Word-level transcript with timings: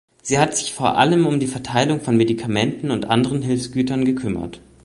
Sie 0.23 0.39
hat 0.39 0.57
sich 0.57 0.73
vor 0.73 0.97
allem 0.97 1.27
um 1.27 1.39
die 1.39 1.45
Verteilung 1.45 2.01
von 2.01 2.17
Medikamenten 2.17 2.89
und 2.89 3.05
anderen 3.05 3.43
Hilfsgütern 3.43 4.03
gekümmert. 4.03 4.59